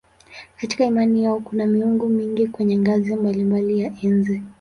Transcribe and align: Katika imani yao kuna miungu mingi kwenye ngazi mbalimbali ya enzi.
Katika 0.61 0.85
imani 0.85 1.23
yao 1.23 1.39
kuna 1.39 1.65
miungu 1.67 2.09
mingi 2.09 2.47
kwenye 2.47 2.77
ngazi 2.77 3.15
mbalimbali 3.15 3.79
ya 3.79 3.93
enzi. 4.01 4.41